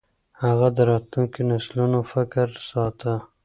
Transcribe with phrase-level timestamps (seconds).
[0.43, 3.13] هغه د راتلونکو نسلونو فکر ساته.